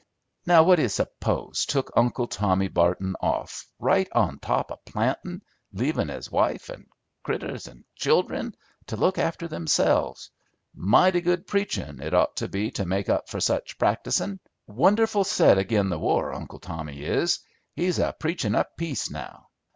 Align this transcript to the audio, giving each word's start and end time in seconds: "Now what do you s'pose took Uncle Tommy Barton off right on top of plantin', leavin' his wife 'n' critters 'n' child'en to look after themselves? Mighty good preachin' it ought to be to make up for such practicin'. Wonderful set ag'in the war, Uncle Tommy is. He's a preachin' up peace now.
"Now 0.47 0.63
what 0.63 0.77
do 0.77 0.81
you 0.81 0.89
s'pose 0.89 1.63
took 1.67 1.91
Uncle 1.95 2.25
Tommy 2.25 2.67
Barton 2.67 3.15
off 3.21 3.67
right 3.77 4.09
on 4.13 4.39
top 4.39 4.71
of 4.71 4.83
plantin', 4.83 5.43
leavin' 5.73 6.07
his 6.07 6.31
wife 6.31 6.71
'n' 6.71 6.87
critters 7.21 7.67
'n' 7.67 7.85
child'en 7.95 8.55
to 8.87 8.97
look 8.97 9.19
after 9.19 9.47
themselves? 9.47 10.31
Mighty 10.73 11.21
good 11.21 11.45
preachin' 11.45 12.01
it 12.01 12.15
ought 12.15 12.35
to 12.37 12.47
be 12.47 12.71
to 12.71 12.85
make 12.87 13.09
up 13.09 13.29
for 13.29 13.39
such 13.39 13.77
practicin'. 13.77 14.39
Wonderful 14.65 15.23
set 15.23 15.59
ag'in 15.59 15.89
the 15.89 15.99
war, 15.99 16.33
Uncle 16.33 16.57
Tommy 16.59 17.03
is. 17.03 17.37
He's 17.75 17.99
a 17.99 18.11
preachin' 18.19 18.55
up 18.55 18.75
peace 18.77 19.11
now. 19.11 19.49